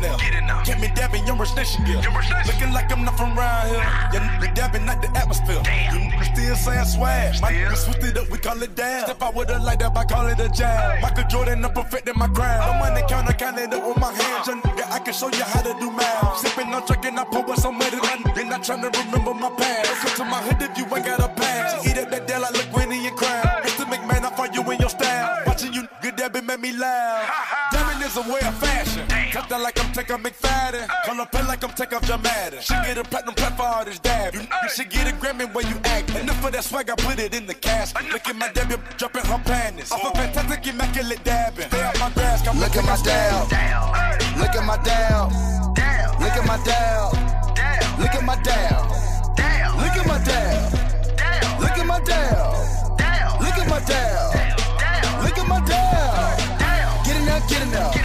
In 0.00 0.08
there, 0.08 0.18
get 0.18 0.34
in 0.34 0.46
there. 0.46 0.62
Get 0.64 0.80
me 0.80 0.88
dabbing 0.94 1.26
your 1.26 1.36
recession 1.36 1.84
gear. 1.84 2.00
Looking 2.46 2.72
like 2.72 2.90
I'm 2.92 3.04
not 3.04 3.16
from 3.16 3.36
around 3.38 3.68
here. 3.68 3.84
You 4.12 4.20
nigga 4.20 4.54
dabbing 4.54 4.86
like 4.86 5.00
the 5.02 5.10
atmosphere. 5.16 5.62
You 5.92 5.98
niggas 6.10 6.32
still 6.32 6.56
saying 6.56 6.84
swag. 6.86 7.40
My 7.40 7.52
niggas 7.52 7.84
switched 7.84 8.04
it 8.04 8.16
up, 8.16 8.30
we 8.30 8.38
call 8.38 8.62
it 8.62 8.74
down. 8.74 9.04
Step 9.04 9.22
out 9.22 9.34
with 9.34 9.50
a 9.50 9.58
light 9.58 9.82
up, 9.82 9.96
I 9.96 10.04
call 10.04 10.26
it 10.28 10.40
a 10.40 10.48
jab. 10.48 11.02
Michael 11.02 11.24
Jordan, 11.28 11.64
I'm 11.64 11.72
perfecting 11.72 12.14
my 12.16 12.28
crown. 12.28 12.60
No 12.66 12.78
money 12.78 13.02
counter, 13.08 13.32
counting 13.32 13.72
up 13.72 13.86
with 13.86 13.98
my 13.98 14.12
hands. 14.12 14.46
Young 14.48 14.62
nigga, 14.62 14.90
I 14.90 14.98
can 15.00 15.14
show 15.14 15.28
you 15.28 15.44
how 15.44 15.62
to 15.62 15.74
do 15.80 15.90
math. 15.90 16.38
Sipping 16.38 16.72
on 16.72 16.86
drinking, 16.86 17.18
I 17.18 17.24
pour 17.24 17.44
with 17.44 17.58
some 17.58 17.76
money. 17.78 17.98
You're 18.36 18.46
not 18.46 18.64
trying 18.64 18.82
to 18.82 18.90
remember 18.98 19.34
my 19.34 19.50
past. 19.50 19.90
Come 20.02 20.14
to 20.16 20.24
my 20.24 20.40
hood 20.42 20.62
if 20.62 20.76
you 20.78 20.84
ain't 20.84 21.04
got 21.06 21.20
a 21.20 21.28
pass. 21.28 21.86
Eat 21.86 21.98
up 21.98 22.10
that 22.10 22.26
deal 22.26 22.40
like 22.40 22.54
LeGuinny 22.54 23.08
and 23.08 23.16
Crown. 23.16 23.44
Mr. 23.64 23.84
McMahon, 23.84 24.24
I 24.24 24.36
find 24.36 24.54
you 24.54 24.62
in 24.70 24.78
your 24.78 24.88
style. 24.88 25.42
Watching 25.46 25.72
you 25.72 25.82
nigga 25.82 26.16
dabbing 26.16 26.46
made 26.46 26.60
me 26.60 26.72
laugh. 26.72 27.28
Dabbing 27.72 28.02
is 28.06 28.16
a 28.16 28.22
way 28.22 28.40
of 28.40 28.54
fashion. 28.58 29.06
Cut 29.30 29.48
that 29.48 29.60
like 29.60 29.78
I'm 29.78 29.92
taking 29.92 30.16
McFadden. 30.16 30.88
Call 31.06 31.20
up 31.20 31.32
like 31.32 31.62
I'm 31.62 31.70
taking 31.70 32.00
Jamada. 32.00 32.60
She 32.60 32.74
get 32.74 32.98
a 32.98 33.04
platinum 33.04 33.34
plaque 33.34 33.56
for 33.56 33.62
all 33.62 33.84
this 33.84 34.00
dab. 34.00 34.34
You, 34.34 34.40
you 34.40 34.68
should 34.68 34.90
get 34.90 35.06
a 35.06 35.14
Grammy 35.14 35.46
when 35.54 35.68
you 35.68 35.76
act. 35.84 36.10
Enough 36.16 36.44
of 36.44 36.52
that 36.52 36.64
swag, 36.64 36.90
I 36.90 36.96
put 36.96 37.20
it 37.20 37.32
in 37.32 37.46
the 37.46 37.54
cash. 37.54 37.94
Look 38.10 38.26
at 38.26 38.34
my 38.34 38.50
debut, 38.52 38.78
dropping 38.98 39.24
her 39.26 39.38
panties. 39.44 39.92
Off 39.92 40.02
a 40.02 40.10
fantastic, 40.18 40.66
immaculate 40.66 41.22
dabbing. 41.22 41.68
Stay 41.68 41.80
out 41.80 41.98
my 42.00 42.10
grass, 42.10 42.42
come 42.42 42.58
look 42.58 42.74
at 42.74 42.84
my 42.84 42.96
dab. 43.04 43.44
Look 44.36 44.56
at 44.56 44.64
my 44.66 44.76
dab. 44.82 45.30
Look 46.20 46.32
at 46.34 46.46
my 46.46 46.56
dab. 46.64 47.12
Look 48.00 48.14
at 48.14 48.24
my 48.24 48.36
dab. 48.42 49.10
Look 49.78 49.96
at 49.96 50.06
my 50.06 50.18
dab. 50.24 50.72
Look 51.60 51.78
at 51.78 51.86
my 51.86 52.00
dab. 52.00 53.40
Look 53.40 53.58
at 53.58 53.68
my 53.68 53.80
dab. 53.86 55.22
Look 55.22 55.38
at 55.38 55.46
my 55.46 55.60
dab. 55.66 57.04
Get 57.06 57.16
it 57.16 57.24
now, 57.24 57.38
get 57.46 57.62
it 57.62 57.70
now. 57.70 57.99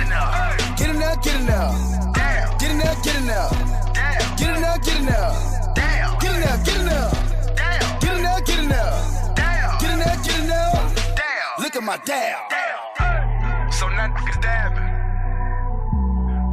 my 11.86 11.98
dab. 11.98 12.50
Damn. 12.50 13.72
So 13.72 13.88
now 13.90 14.08
niggas 14.08 14.42
dabbing. 14.42 14.90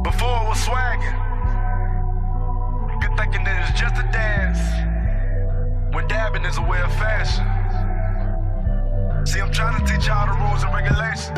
Before 0.03 0.43
it 0.43 0.47
was 0.47 0.63
swagging. 0.63 1.17
You 3.01 3.09
thinking 3.17 3.43
that 3.43 3.67
it's 3.67 3.79
just 3.79 3.95
a 3.97 4.03
dance. 4.13 4.61
When 5.95 6.07
dabbing 6.07 6.45
is 6.45 6.57
a 6.59 6.61
way 6.61 6.79
of 6.81 6.93
fashion. 6.93 7.45
See, 9.25 9.39
I'm 9.39 9.51
trying 9.51 9.83
to 9.83 9.91
teach 9.91 10.05
y'all 10.05 10.27
the 10.27 10.33
rules 10.37 10.61
and 10.63 10.71
regulations. 10.71 11.31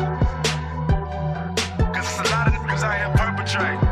Cause 1.96 2.04
it's 2.04 2.20
a 2.20 2.32
lot 2.34 2.48
of 2.48 2.52
niggas 2.52 2.84
out 2.84 2.96
here 3.00 3.12
perpetrating. 3.16 3.85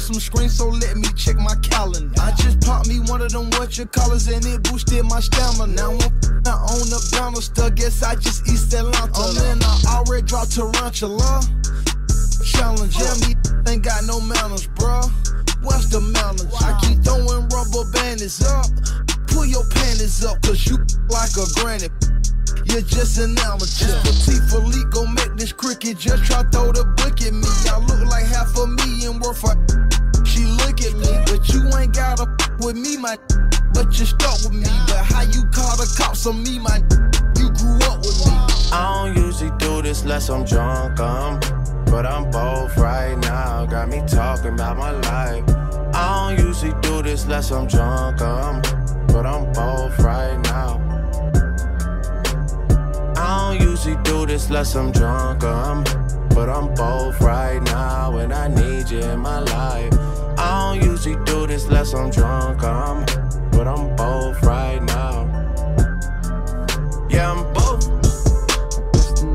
Put 0.00 0.14
some 0.14 0.20
screens, 0.20 0.56
so 0.56 0.68
let 0.68 0.96
me 0.96 1.08
check 1.14 1.36
my 1.36 1.54
calendar. 1.56 2.08
I 2.22 2.32
just 2.32 2.58
popped 2.62 2.88
me 2.88 3.00
one 3.00 3.20
of 3.20 3.32
them 3.32 3.50
what 3.60 3.76
you 3.76 3.84
callers 3.84 4.28
and 4.28 4.42
it 4.46 4.62
boosted 4.62 5.04
my 5.04 5.20
stamina. 5.20 5.74
Now 5.76 5.90
I'm 5.90 6.00
f***ing 6.00 6.48
on 6.48 6.88
the 6.88 7.00
banister, 7.12 7.68
guess 7.68 8.02
I 8.02 8.14
just 8.14 8.48
east 8.48 8.72
Atlanta. 8.72 9.12
Oh 9.14 9.34
man, 9.34 9.58
I 9.60 10.00
already 10.00 10.24
dropped 10.24 10.56
Tarantula. 10.56 11.44
Challenge, 12.42 12.96
yeah, 12.96 13.12
me 13.20 13.36
ain't 13.68 13.84
got 13.84 14.04
no 14.08 14.22
manners, 14.22 14.68
bruh. 14.72 15.04
What's 15.60 15.92
the 15.92 16.00
manners? 16.00 16.48
I 16.64 16.80
keep 16.80 17.04
throwing 17.04 17.44
rubber 17.52 17.84
bandits 17.92 18.40
up. 18.40 18.72
Pull 19.28 19.44
your 19.44 19.68
panties 19.68 20.24
up, 20.24 20.40
cause 20.40 20.64
you 20.64 20.80
like 21.12 21.36
a 21.36 21.44
granite. 21.60 21.92
You're 22.72 22.88
just 22.88 23.18
an 23.18 23.36
amateur. 23.44 23.92
Patek 24.00 24.48
Philippe 24.48 24.88
gon' 24.96 25.12
make 25.12 25.36
this 25.36 25.52
cricket. 25.52 25.98
Just 25.98 26.24
try 26.24 26.42
throw 26.48 26.72
the 26.72 26.88
book 26.96 27.20
at 27.20 27.36
me. 27.36 27.48
Y'all 27.68 27.84
look 27.84 28.08
like 28.08 28.24
half 28.24 28.56
a 28.56 28.66
million 28.66 29.20
worth 29.20 29.44
of. 29.44 29.79
But 31.26 31.48
you 31.48 31.62
ain't 31.76 31.94
gotta 31.94 32.26
with 32.60 32.76
me, 32.76 32.96
my. 32.96 33.16
But 33.74 33.98
you 33.98 34.06
stuck 34.06 34.42
with 34.44 34.52
me. 34.52 34.68
But 34.86 35.04
how 35.04 35.22
you 35.22 35.44
call 35.46 35.76
the 35.76 35.92
cops 35.96 36.26
on 36.26 36.42
me, 36.42 36.58
my? 36.58 36.78
You 37.38 37.50
grew 37.50 37.78
up 37.90 37.98
with 38.00 38.26
me. 38.26 38.32
I 38.72 39.12
don't 39.14 39.24
usually 39.24 39.50
do 39.58 39.82
this 39.82 40.02
unless 40.02 40.28
I'm 40.28 40.44
drunk, 40.44 41.00
um, 41.00 41.40
but 41.86 42.06
I'm 42.06 42.30
both 42.30 42.76
right 42.76 43.16
now. 43.18 43.66
Got 43.66 43.88
me 43.88 44.02
talking 44.06 44.54
about 44.54 44.76
my 44.76 44.90
life. 44.90 45.44
I 45.94 46.36
don't 46.36 46.46
usually 46.46 46.74
do 46.82 47.02
this 47.02 47.24
unless 47.24 47.50
I'm 47.50 47.66
drunk, 47.66 48.20
um, 48.20 48.62
but 49.08 49.26
I'm 49.26 49.52
both 49.52 49.98
right 49.98 50.38
now. 50.44 50.78
I 53.16 53.58
don't 53.58 53.68
usually 53.68 53.96
do 54.04 54.26
this 54.26 54.46
unless 54.46 54.74
I'm 54.76 54.92
drunk, 54.92 55.42
um, 55.42 55.84
but 56.30 56.48
I'm 56.48 56.72
both 56.74 57.20
right 57.20 57.60
now, 57.62 58.18
and 58.18 58.32
I 58.32 58.48
need 58.48 58.90
you 58.90 59.00
in 59.00 59.18
my 59.18 59.40
life. 59.40 60.09
I 60.70 60.78
don't 60.78 60.88
usually 60.88 61.16
do 61.24 61.48
this 61.48 61.64
unless 61.64 61.94
I'm 61.94 62.10
drunk, 62.10 62.62
um, 62.62 63.04
but 63.50 63.66
I'm 63.66 63.96
both 63.96 64.40
right 64.44 64.80
now. 64.80 65.26
Yeah, 67.10 67.32
I'm 67.32 67.42
both. 67.52 67.88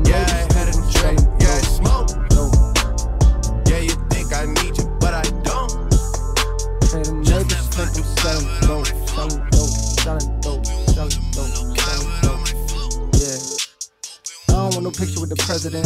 Yeah, 0.08 0.24
I 0.24 0.48
had 0.56 0.68
a 0.68 0.76
drink, 0.96 1.20
yeah, 1.38 1.52
I 1.52 1.60
smoke. 1.60 2.08
Yeah, 3.68 3.80
you 3.80 3.92
think 4.08 4.32
I 4.32 4.46
need 4.46 4.78
you, 4.78 4.88
but 4.98 5.12
I 5.12 5.24
don't. 5.44 5.92
Niggas 7.28 7.68
think 7.68 7.92
I'm 7.98 8.04
selling 8.16 8.48
dope, 8.62 8.86
selling 9.06 9.44
dope, 9.50 9.76
selling 10.00 10.40
dope, 10.40 10.64
selling 10.64 11.20
dope, 11.32 11.76
selling 11.76 12.12
dope. 12.22 12.48
Yeah. 13.12 13.36
I 14.48 14.52
don't 14.52 14.72
want 14.72 14.84
no 14.84 14.90
picture 14.90 15.20
with 15.20 15.28
the 15.28 15.42
president. 15.44 15.84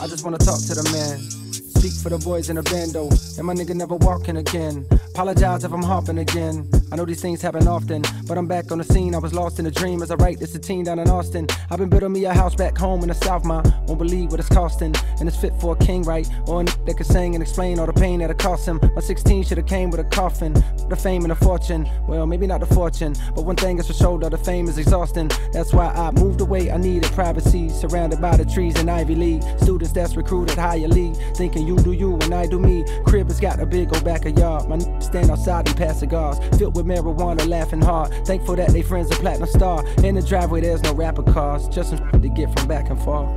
I 0.00 0.06
just 0.06 0.22
wanna 0.22 0.38
talk 0.38 0.60
to 0.60 0.74
the 0.76 0.88
man. 0.94 1.61
Speak 1.82 1.94
for 1.94 2.10
the 2.10 2.18
boys 2.18 2.48
in 2.48 2.54
the 2.54 2.62
bando, 2.62 3.08
and 3.38 3.44
my 3.44 3.54
nigga 3.54 3.74
never 3.74 3.96
walking 3.96 4.36
again. 4.36 4.86
Apologize 5.10 5.64
if 5.64 5.72
I'm 5.72 5.82
hopping 5.82 6.18
again. 6.18 6.81
I 6.92 6.94
know 6.94 7.06
these 7.06 7.22
things 7.22 7.40
happen 7.40 7.66
often, 7.66 8.02
but 8.28 8.36
I'm 8.36 8.46
back 8.46 8.70
on 8.70 8.76
the 8.76 8.84
scene. 8.84 9.14
I 9.14 9.18
was 9.18 9.32
lost 9.32 9.58
in 9.58 9.64
a 9.64 9.70
dream 9.70 10.02
as 10.02 10.10
I 10.10 10.14
write 10.16 10.38
this 10.38 10.54
a 10.54 10.58
teen 10.58 10.84
down 10.84 10.98
in 10.98 11.08
Austin. 11.08 11.46
I've 11.70 11.78
been 11.78 11.88
building 11.88 12.12
me 12.12 12.26
a 12.26 12.34
house 12.34 12.54
back 12.54 12.76
home 12.76 13.00
in 13.00 13.08
the 13.08 13.14
South, 13.14 13.46
ma. 13.46 13.62
Won't 13.86 13.98
believe 13.98 14.30
what 14.30 14.40
it's 14.40 14.50
costing, 14.50 14.94
and 15.18 15.26
it's 15.26 15.38
fit 15.38 15.54
for 15.58 15.72
a 15.72 15.76
king, 15.78 16.02
right? 16.02 16.28
Or 16.46 16.60
a 16.60 16.64
that 16.64 16.98
can 16.98 17.06
sing 17.06 17.34
and 17.34 17.40
explain 17.40 17.78
all 17.78 17.86
the 17.86 17.94
pain 17.94 18.20
that 18.20 18.30
it 18.30 18.36
cost 18.36 18.68
him. 18.68 18.78
My 18.94 19.00
16 19.00 19.44
should 19.44 19.56
have 19.56 19.66
came 19.66 19.88
with 19.88 20.00
a 20.00 20.04
coffin, 20.04 20.52
the 20.90 20.94
fame 20.94 21.22
and 21.22 21.30
the 21.30 21.34
fortune. 21.34 21.88
Well, 22.06 22.26
maybe 22.26 22.46
not 22.46 22.60
the 22.60 22.66
fortune, 22.66 23.14
but 23.34 23.46
one 23.46 23.56
thing 23.56 23.78
is 23.78 23.86
for 23.86 23.94
sure, 23.94 24.18
though 24.18 24.28
the 24.28 24.36
fame 24.36 24.68
is 24.68 24.76
exhausting. 24.76 25.30
That's 25.54 25.72
why 25.72 25.86
I 25.86 26.10
moved 26.10 26.42
away. 26.42 26.70
I 26.70 26.76
needed 26.76 27.10
privacy, 27.12 27.70
surrounded 27.70 28.20
by 28.20 28.36
the 28.36 28.44
trees 28.44 28.78
in 28.78 28.90
Ivy 28.90 29.14
League. 29.14 29.42
Students 29.60 29.92
that's 29.92 30.14
recruited 30.14 30.58
higher 30.58 30.88
league, 30.88 31.16
thinking 31.36 31.66
you 31.66 31.76
do 31.78 31.92
you 31.92 32.18
and 32.18 32.34
I 32.34 32.46
do 32.46 32.58
me. 32.58 32.84
Crib 33.06 33.28
has 33.28 33.40
got 33.40 33.60
a 33.60 33.64
big 33.64 33.94
old 33.94 34.04
backyard. 34.04 34.68
My 34.68 34.78
stand 35.00 35.30
outside 35.30 35.66
and 35.68 35.76
pass 35.78 36.00
cigars, 36.00 36.38
filled 36.58 36.76
with 36.76 36.81
marijuana, 36.84 37.48
laughing 37.48 37.82
hard. 37.82 38.12
Thankful 38.26 38.56
that 38.56 38.70
they 38.70 38.82
friends 38.82 39.10
a 39.10 39.14
platinum 39.14 39.48
star. 39.48 39.86
In 40.04 40.14
the 40.14 40.22
driveway, 40.22 40.60
there's 40.60 40.82
no 40.82 40.92
rapper 40.94 41.22
cars, 41.22 41.68
just 41.68 41.90
some 41.90 42.20
to 42.20 42.28
get 42.28 42.56
from 42.58 42.68
back 42.68 42.90
and 42.90 43.00
forth. 43.02 43.28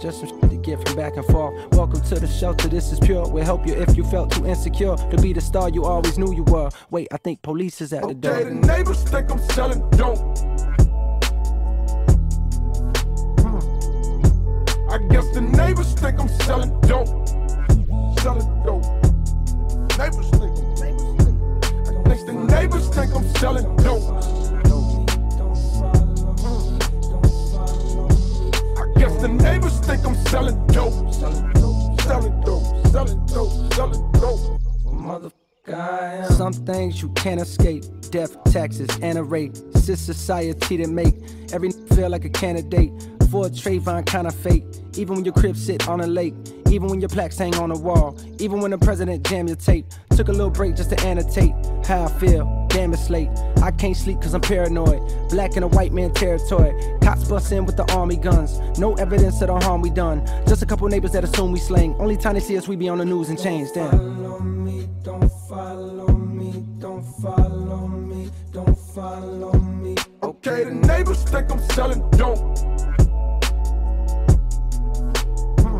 Just 0.00 0.20
some 0.20 0.40
to 0.40 0.56
get 0.56 0.86
from 0.86 0.96
back 0.96 1.16
and 1.16 1.24
forth. 1.26 1.54
Welcome 1.72 2.02
to 2.02 2.20
the 2.20 2.26
shelter, 2.26 2.68
this 2.68 2.92
is 2.92 3.00
pure. 3.00 3.26
We'll 3.28 3.44
help 3.44 3.66
you 3.66 3.74
if 3.74 3.96
you 3.96 4.04
felt 4.04 4.30
too 4.30 4.46
insecure 4.46 4.96
to 4.96 5.16
be 5.16 5.32
the 5.32 5.40
star 5.40 5.70
you 5.70 5.84
always 5.84 6.18
knew 6.18 6.34
you 6.34 6.44
were. 6.44 6.70
Wait, 6.90 7.08
I 7.12 7.16
think 7.16 7.42
police 7.42 7.80
is 7.80 7.92
at 7.92 8.06
the 8.06 8.14
door. 8.14 8.34
Okay, 8.34 8.44
the 8.44 8.54
neighbors 8.54 9.02
think 9.04 9.30
I'm 9.30 9.38
selling 9.38 9.80
dope. 9.90 10.18
Hmm. 13.40 13.58
I 14.90 14.98
guess 15.10 15.30
the 15.32 15.40
neighbors 15.40 15.94
think 15.94 16.20
I'm 16.20 16.28
selling 16.28 16.78
dope. 16.82 17.08
Selling 18.20 18.62
dope. 18.64 18.84
Neighbors 19.98 20.35
the 22.26 22.32
neighbors 22.32 22.88
think 22.88 23.14
I'm 23.14 23.24
selling 23.36 23.76
dope. 23.76 24.02
I 28.76 28.98
guess 28.98 29.20
the 29.22 29.28
neighbors 29.28 29.78
think 29.80 30.04
I'm 30.04 30.16
selling 30.26 30.66
dope. 30.66 31.14
Selling 31.14 31.52
dope. 31.52 32.00
Selling 32.00 32.40
dope. 32.40 32.86
Selling 32.88 33.26
dope. 33.26 33.74
Selling 33.74 34.12
dope. 34.12 35.45
Some 35.66 36.52
things 36.52 37.02
you 37.02 37.08
can't 37.10 37.40
escape. 37.40 37.84
Death, 38.10 38.36
taxes, 38.52 38.88
and 39.02 39.18
a 39.18 39.24
rate. 39.24 39.60
It's 39.74 40.00
society 40.00 40.76
that 40.76 40.88
make 40.88 41.14
every 41.52 41.70
feel 41.94 42.08
like 42.08 42.24
a 42.24 42.28
candidate 42.28 42.90
for 43.30 43.46
a 43.46 43.50
Trayvon 43.50 44.06
kind 44.06 44.26
of 44.26 44.34
fate. 44.34 44.64
Even 44.96 45.16
when 45.16 45.24
your 45.24 45.34
crib 45.34 45.56
sit 45.56 45.88
on 45.88 46.00
a 46.00 46.06
lake. 46.06 46.34
Even 46.70 46.88
when 46.88 47.00
your 47.00 47.08
plaques 47.08 47.38
hang 47.38 47.54
on 47.56 47.70
a 47.70 47.78
wall. 47.78 48.16
Even 48.38 48.60
when 48.60 48.70
the 48.70 48.78
president 48.78 49.26
jam 49.26 49.48
your 49.48 49.56
tape. 49.56 49.86
Took 50.10 50.28
a 50.28 50.32
little 50.32 50.50
break 50.50 50.76
just 50.76 50.90
to 50.90 51.00
annotate 51.00 51.52
how 51.84 52.04
I 52.04 52.08
feel. 52.20 52.66
Damn, 52.68 52.92
it's 52.92 53.10
late. 53.10 53.30
I 53.62 53.70
can't 53.72 53.96
sleep 53.96 54.20
cause 54.20 54.34
I'm 54.34 54.40
paranoid. 54.40 55.30
Black 55.30 55.56
in 55.56 55.62
a 55.62 55.68
white 55.68 55.92
man 55.92 56.12
territory. 56.12 56.74
Cops 57.00 57.28
bust 57.28 57.50
in 57.50 57.66
with 57.66 57.76
the 57.76 57.90
army 57.92 58.16
guns. 58.16 58.60
No 58.78 58.94
evidence 58.94 59.40
of 59.42 59.48
the 59.48 59.58
harm 59.60 59.82
we 59.82 59.90
done. 59.90 60.24
Just 60.46 60.62
a 60.62 60.66
couple 60.66 60.86
neighbors 60.88 61.12
that 61.12 61.24
assume 61.24 61.52
we 61.52 61.58
slang. 61.58 61.94
Only 61.96 62.16
time 62.16 62.34
they 62.34 62.40
see 62.40 62.56
us, 62.56 62.68
we 62.68 62.76
be 62.76 62.88
on 62.88 62.98
the 62.98 63.04
news 63.04 63.30
and 63.30 63.40
change. 63.40 63.70
Damn. 63.74 64.55
Don't 65.06 65.30
follow 65.48 66.08
me, 66.08 66.64
don't 66.80 67.04
follow 67.22 67.86
me, 67.86 68.28
don't 68.50 68.76
follow 68.76 69.52
me. 69.52 69.94
Okay, 70.20 70.64
the 70.64 70.72
neighbors 70.72 71.22
think 71.22 71.48
I'm 71.48 71.60
selling 71.70 72.00
dope. 72.10 72.38
Hmm. 75.60 75.78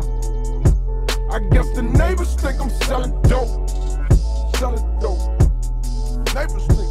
I 1.29 1.39
guess 1.51 1.69
the 1.75 1.81
neighbors 1.83 2.35
think 2.35 2.61
I'm 2.61 2.69
selling 2.69 3.21
dope. 3.23 3.69
Selling 4.55 4.99
dope. 5.01 5.19
Neighbors 6.33 6.65
think. 6.67 6.87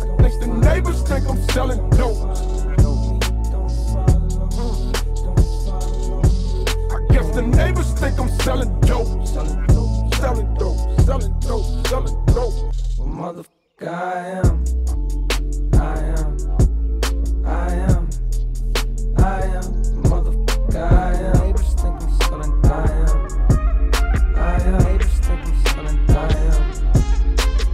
I 0.00 0.22
guess 0.22 0.38
the 0.38 0.46
neighbors 0.46 1.02
think 1.02 1.28
I'm 1.28 1.42
selling 1.50 1.90
dope. 1.90 2.54
The 7.34 7.42
neighbors 7.42 7.90
think 7.94 8.18
I'm 8.20 8.28
selling 8.42 8.80
dope. 8.82 9.26
Selling 9.26 9.66
dope. 9.66 10.14
Selling 10.14 10.54
dope. 10.54 10.73
Selling 11.04 11.38
dope. 11.40 11.86
Selling 11.88 12.24
dope. 12.24 12.72
Well, 12.96 13.08
motherfucker, 13.08 13.88
I 13.88 14.40
am. 14.40 14.64
I 15.74 16.00
am. 16.16 16.30
I 17.44 17.74
am. 17.74 18.08
I 19.18 19.42
am. 19.52 19.64
Motherfucker, 20.04 20.80
I 20.80 21.12
am. 21.12 21.32
Neighbors 21.44 21.74
think 21.74 21.94
I'm 22.00 22.10
selling. 22.22 22.52
I 22.64 22.88
am. 23.04 23.18
I 24.34 24.62
am. 24.62 24.78
Neighbors 24.84 25.18
think 25.20 25.40
I'm 25.44 25.54
selling. 25.66 25.98
I 26.08 26.12
am. 26.40 26.62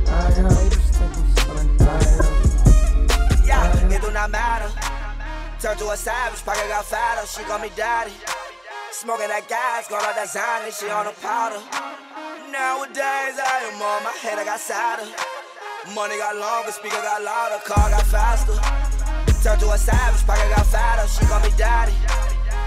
I 0.09 0.33
am. 0.35 0.49
Neighbors 0.51 0.89
think 0.91 1.13
I'm 1.15 1.29
selling. 1.37 1.71
I 1.83 1.91
am. 2.19 3.47
Yeah, 3.47 3.95
it 3.95 4.03
do 4.03 4.11
not 4.11 4.31
matter. 4.33 4.71
Turn 5.61 5.77
to 5.77 5.91
a 5.91 5.97
savage, 5.97 6.45
pocket 6.45 6.67
got 6.67 6.85
fatter, 6.85 7.25
she 7.29 7.45
call 7.45 7.61
me 7.61 7.71
daddy. 7.77 8.13
Smoking 8.91 9.29
that 9.29 9.47
gas, 9.49 9.87
going 9.87 10.05
out 10.05 10.17
that 10.17 10.27
Xanny, 10.27 10.77
she 10.77 10.91
on 10.91 11.07
a 11.07 11.13
powder 11.13 11.63
nowadays, 12.51 13.39
I 13.39 13.71
am 13.71 13.81
on 13.81 14.03
my 14.03 14.15
head, 14.19 14.39
I 14.39 14.45
got 14.45 14.61
sadder. 14.61 15.07
Money 15.95 16.19
got 16.19 16.37
longer, 16.37 16.73
speaker 16.73 17.01
got 17.01 17.23
louder, 17.23 17.63
car 17.65 17.91
got 17.91 18.07
faster. 18.07 18.55
Turned 19.43 19.61
to 19.61 19.71
a 19.71 19.79
savage, 19.79 20.27
pocket 20.27 20.51
got 20.55 20.67
fatter, 20.67 21.07
she 21.09 21.25
gon' 21.27 21.43
be 21.43 21.51
daddy. 21.57 21.95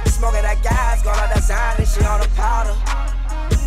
Smoking 0.10 0.44
that 0.44 0.64
gas, 0.64 1.04
gone 1.04 1.20
out 1.20 1.30
that 1.30 1.44
Xanny, 1.44 1.86
she 1.86 2.00
on 2.08 2.24
the 2.24 2.30
powder. 2.34 2.74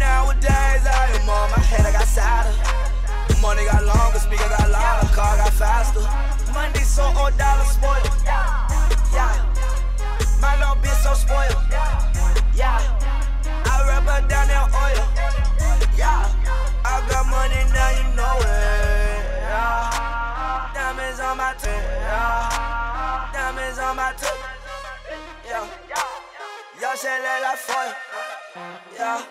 Nowadays, 0.00 0.82
I 0.88 1.12
am 1.20 1.28
on 1.28 1.50
my 1.52 1.62
head, 1.62 1.84
I 1.86 1.92
got 1.92 2.08
sadder. 2.08 2.54
Money 3.40 3.64
got 3.64 3.84
longer, 3.84 4.18
speaker 4.18 4.48
got 4.48 4.70
louder, 4.70 5.08
car 5.12 5.36
got 5.36 5.52
faster. 5.52 6.00
Money 6.52 6.80
so 6.80 7.04
old, 7.14 7.36
dollar 7.36 7.68
spoiled. 7.68 8.10
Yeah. 8.24 9.36
My 10.40 10.56
little 10.58 10.76
bitch 10.82 10.96
so 11.04 11.14
spoiled. 11.14 11.56
Yeah. 12.56 12.80
I 13.68 13.84
rub 13.86 14.04
her 14.04 14.26
down 14.28 14.48
there 14.48 14.65
running 17.46 17.72
now 17.72 17.90
you 17.90 18.16
know 18.16 18.38
it. 18.40 19.22
Yeah. 19.46 20.70
Diamonds 20.74 21.20
on 21.20 21.36
my 21.36 21.54
tip. 21.58 21.70
Yeah. 21.70 23.30
Diamonds 23.32 23.78
on 23.78 23.96
my 23.96 24.12
tip. 24.16 24.38
Yeah. 25.44 25.66
Yo, 26.80 26.88
shit 26.94 27.22
lit 27.22 27.42
like 27.42 27.58
fire. 27.58 27.96
Yeah. 28.94 29.22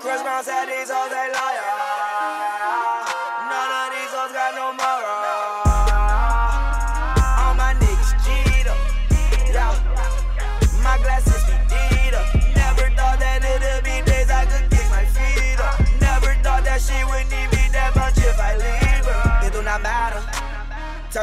Chris 0.00 0.22
Brown 0.22 0.44
said 0.44 0.66
these 0.66 0.90
hoes, 0.90 1.10
they 1.10 1.32
liar. 1.32 2.45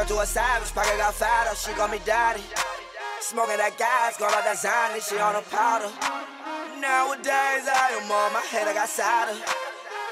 Turn 0.04 0.16
to 0.18 0.22
a 0.22 0.26
savage, 0.26 0.74
pocket 0.74 0.98
got 0.98 1.14
fatter. 1.14 1.56
She 1.56 1.72
call 1.72 1.88
me 1.88 1.96
daddy. 2.04 2.42
Smoking 3.24 3.56
that 3.56 3.72
gas, 3.80 4.20
going 4.20 4.36
out 4.36 4.44
that 4.44 4.60
Xanny, 4.60 5.00
she 5.00 5.16
on 5.16 5.32
a 5.32 5.40
powder. 5.48 5.88
Nowadays 6.76 7.64
I 7.64 7.96
am 7.96 8.12
on 8.12 8.36
my 8.36 8.44
head, 8.44 8.68
I 8.68 8.74
got 8.76 8.84
sadder. 8.84 9.32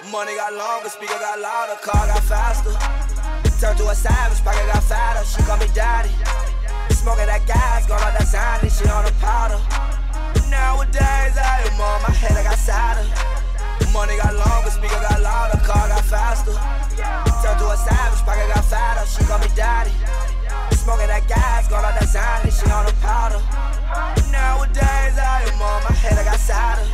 Money 0.08 0.32
got 0.32 0.56
longer, 0.56 0.88
speaker 0.88 1.20
got 1.20 1.36
louder, 1.36 1.76
car 1.84 2.08
got 2.08 2.24
faster. 2.24 2.72
Turn 3.60 3.76
to 3.76 3.92
a 3.92 3.94
savage, 3.94 4.40
pocket 4.40 4.64
got 4.72 4.80
fatter. 4.80 5.28
She 5.28 5.44
call 5.44 5.60
me 5.60 5.68
daddy. 5.76 6.08
Smoking 6.96 7.28
that 7.28 7.44
gas, 7.44 7.84
going 7.84 8.00
out 8.00 8.16
that 8.16 8.24
Xanny, 8.24 8.72
she 8.72 8.88
on 8.88 9.04
a 9.04 9.12
powder. 9.20 9.60
Nowadays 10.48 11.36
I 11.36 11.68
am 11.68 11.76
on 11.76 12.00
my 12.00 12.16
head, 12.16 12.32
I 12.32 12.48
got 12.48 12.56
sadder. 12.56 13.31
Money 13.92 14.16
got 14.16 14.34
longer, 14.34 14.70
speaker 14.70 14.96
got 15.04 15.20
louder, 15.20 15.60
car 15.68 15.86
got 15.86 16.04
faster. 16.08 16.56
Turn 17.44 17.58
to 17.60 17.66
a 17.68 17.76
savage, 17.76 18.24
pocket 18.24 18.48
got 18.48 18.64
fatter. 18.64 19.04
She 19.04 19.20
call 19.28 19.38
me 19.38 19.48
daddy. 19.54 19.92
Smoking 20.72 21.12
that 21.12 21.28
gas, 21.28 21.68
going 21.68 21.84
out 21.84 22.00
that 22.00 22.08
Xanny, 22.08 22.48
she 22.48 22.64
on 22.72 22.88
the 22.88 22.96
powder. 23.04 23.36
Nowadays 24.32 25.14
I 25.20 25.44
am 25.44 25.60
on 25.60 25.84
my 25.84 25.92
head, 25.92 26.16
I 26.16 26.24
got 26.24 26.40
sadder. 26.40 26.88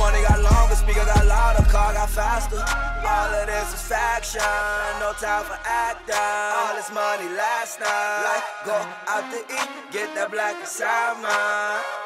Money 0.00 0.24
got 0.24 0.40
longer, 0.40 0.74
speaker 0.74 1.04
got 1.04 1.20
louder, 1.28 1.68
car 1.68 1.92
got 1.92 2.08
faster. 2.08 2.64
All 2.64 3.30
of 3.36 3.44
this 3.46 3.76
is 3.76 3.84
faction, 3.84 4.40
no 5.04 5.12
time 5.20 5.44
for 5.44 5.60
acting. 5.68 6.16
All 6.16 6.74
this 6.80 6.88
money 6.96 7.28
last 7.36 7.76
night. 7.76 8.24
Like, 8.24 8.46
go 8.64 8.76
out 9.12 9.28
to 9.36 9.40
eat, 9.52 9.70
get 9.92 10.16
that 10.16 10.32
black 10.32 10.56
and 10.56 10.66
salmon. 10.66 11.28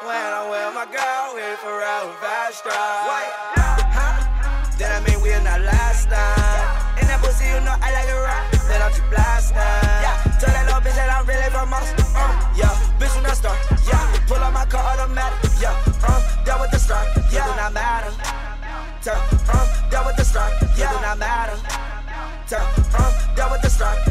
When 0.03 0.19
I'm 0.19 0.51
with 0.51 0.75
my 0.75 0.83
girl, 0.91 1.31
we 1.31 1.47
forever 1.63 2.11
fast 2.19 3.60
pussy, 7.31 7.47
you 7.47 7.59
know 7.61 7.75
I 7.79 7.89
like 7.95 8.09
it 8.11 8.19
right. 8.19 8.51
Then 8.67 8.81
I'm 8.81 8.91
just 8.91 9.09
blasting. 9.09 9.55
Yeah, 9.55 10.15
tell 10.39 10.51
that 10.51 10.65
little 10.67 10.81
bitch 10.83 10.95
that 10.95 11.09
I'm 11.09 11.25
really 11.25 11.49
from 11.49 11.73
us. 11.73 11.87
Uh, 12.15 12.31
yeah, 12.55 12.75
bitch 12.99 13.15
when 13.15 13.25
I 13.25 13.33
start. 13.33 13.57
Yeah, 13.87 14.03
pull 14.27 14.37
up 14.37 14.53
my 14.53 14.65
car 14.65 14.83
automatic. 14.83 15.39
Yeah, 15.59 15.75
uh, 16.03 16.19
that 16.45 16.59
with 16.59 16.71
the 16.71 16.79
start. 16.79 17.07
Yeah, 17.31 17.47
do 17.47 17.55
not 17.55 17.73
matter. 17.73 18.11
Turn, 19.01 19.17
uh, 19.49 19.65
that 19.89 20.05
with 20.05 20.15
the 20.17 20.25
start. 20.25 20.53
Yeah, 20.77 20.91
do 20.93 21.01
not 21.01 21.17
matter. 21.17 21.57
Turn, 22.47 22.65
uh, 22.99 23.35
that 23.35 23.51
with 23.51 23.61
the 23.61 23.69
start. 23.69 24.10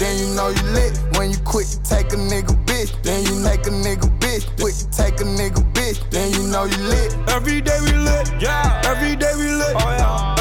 then 0.00 0.16
you 0.18 0.34
know 0.34 0.48
you 0.48 0.62
lit. 0.72 0.98
When 1.16 1.30
you 1.30 1.36
quit 1.44 1.66
to 1.68 1.78
take 1.82 2.12
a 2.12 2.16
nigga 2.16 2.56
bitch, 2.64 2.90
then 3.02 3.22
you 3.24 3.34
make 3.44 3.66
a 3.66 3.70
nigga 3.70 4.08
bitch. 4.18 4.48
Quit 4.58 4.74
to 4.74 4.90
take 4.90 5.20
a 5.20 5.24
nigga 5.24 5.60
bitch, 5.74 6.00
then 6.10 6.32
you 6.32 6.42
know 6.48 6.64
you 6.64 6.76
lit. 6.88 7.14
Every 7.28 7.60
day 7.60 7.78
we 7.84 7.92
lit. 7.92 8.32
Yeah, 8.40 8.80
every 8.86 9.14
day 9.14 9.32
we 9.36 9.52
lit. 9.52 9.76
Oh 9.76 9.90
yeah, 10.00 10.39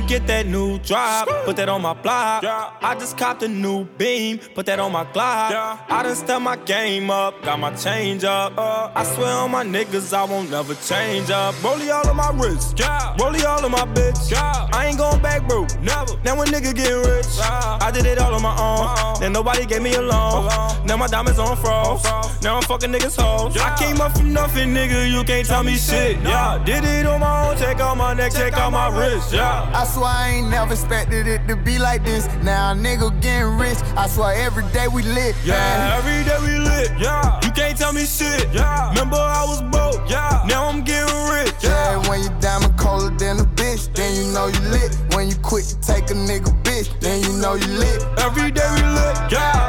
to 0.00 0.06
get 0.06 0.26
that 0.26 0.46
new 0.46 0.78
drop. 0.80 1.28
Put 1.44 1.56
that 1.56 1.68
on 1.68 1.82
my 1.82 1.94
block. 1.94 2.44
I 2.44 2.96
just 2.98 3.16
copped 3.16 3.42
a 3.42 3.48
new 3.48 3.84
beam. 3.98 4.38
Put 4.54 4.66
that 4.66 4.78
on 4.78 4.92
my 4.92 5.04
Glock. 5.04 5.50
I 5.88 6.02
done 6.02 6.14
step 6.14 6.42
my 6.42 6.56
game 6.56 7.10
up. 7.10 7.42
Got 7.42 7.60
my 7.60 7.74
change 7.74 8.24
up. 8.24 8.58
Uh, 8.58 8.90
I 8.94 9.04
swear 9.04 9.32
on 9.32 9.50
my 9.50 9.64
niggas, 9.64 10.12
I 10.12 10.24
won't 10.24 10.50
never 10.50 10.74
change 10.74 11.30
up. 11.30 11.54
Rollie 11.56 11.92
all 11.92 12.06
of 12.08 12.16
my 12.16 12.30
wrists. 12.32 12.74
Rollie 12.74 13.44
all 13.44 13.64
of 13.64 13.70
my 13.70 13.86
bitch. 13.94 14.32
I 14.34 14.86
ain't 14.86 14.98
going 14.98 15.22
back, 15.22 15.48
bro. 15.48 15.66
Never. 15.80 16.18
Now 16.24 16.40
a 16.40 16.44
nigga 16.44 16.74
getting 16.74 16.98
rich. 16.98 17.26
I 17.40 17.90
did 17.92 18.06
it 18.06 18.18
all 18.18 18.34
on 18.34 18.42
my 18.42 18.56
own. 18.58 19.20
Then 19.20 19.32
nobody 19.32 19.64
gave 19.64 19.82
me 19.82 19.94
a 19.94 20.02
loan. 20.02 20.48
Now 20.86 20.96
my 20.96 21.06
diamonds 21.06 21.38
on 21.38 21.56
froze. 21.56 22.04
Now 22.42 22.56
I'm 22.56 22.62
fucking 22.62 22.92
niggas 22.92 23.20
hoes. 23.20 23.56
I 23.56 23.76
came 23.78 24.00
up 24.00 24.16
from 24.16 24.32
nothing, 24.32 24.74
nigga. 24.74 25.10
You 25.10 25.24
can't 25.24 25.46
tell 25.46 25.62
me 25.62 25.76
shit. 25.76 26.20
Yeah, 26.22 26.62
did 26.64 26.84
it 26.84 27.06
on 27.06 27.20
my 27.20 27.50
own. 27.50 27.56
Take 27.56 27.80
out 27.80 27.96
my 27.96 28.12
neck, 28.14 28.32
take 28.32 28.54
out 28.54 28.72
my 28.72 28.88
wrist. 28.88 29.32
Yeah. 29.32 29.84
I 29.86 29.88
swear 29.90 30.06
I 30.06 30.28
ain't 30.30 30.50
never 30.50 30.72
expected 30.72 31.28
it 31.28 31.46
to 31.46 31.54
be 31.54 31.78
like 31.78 32.02
this. 32.04 32.26
Now 32.42 32.72
a 32.72 32.74
nigga 32.74 33.08
getting 33.22 33.56
rich. 33.56 33.78
I 33.96 34.08
swear 34.08 34.34
every 34.34 34.64
day 34.72 34.88
we 34.88 35.02
lit. 35.02 35.36
man. 35.46 35.46
Yeah, 35.46 35.96
every 35.96 36.24
day 36.26 36.38
we 36.42 36.58
lit. 36.58 36.90
Yeah, 36.98 37.38
you 37.44 37.52
can't 37.52 37.78
tell 37.78 37.92
me 37.92 38.04
shit. 38.04 38.52
Yeah, 38.52 38.88
remember 38.90 39.14
I 39.16 39.44
was 39.46 39.62
broke. 39.70 40.10
Yeah, 40.10 40.42
now 40.48 40.66
I'm 40.66 40.82
getting 40.82 41.14
rich. 41.30 41.54
Yeah, 41.62 42.02
when 42.08 42.20
you 42.20 42.30
diamond 42.40 42.76
colder 42.76 43.14
than 43.16 43.38
a 43.38 43.44
bitch, 43.54 43.94
then 43.94 44.10
you 44.16 44.32
know 44.32 44.48
you 44.48 44.58
lit. 44.74 44.90
When 45.14 45.28
you 45.28 45.36
quit 45.36 45.64
to 45.66 45.80
take 45.80 46.10
a 46.10 46.14
nigga 46.14 46.50
bitch, 46.64 46.90
then 46.98 47.22
you 47.22 47.32
know 47.38 47.54
you 47.54 47.68
lit. 47.78 48.02
Every 48.18 48.50
day 48.50 48.66
we 48.74 48.82
lit. 48.82 49.14
Yeah, 49.30 49.65